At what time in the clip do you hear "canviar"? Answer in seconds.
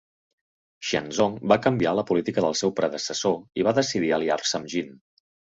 1.65-1.91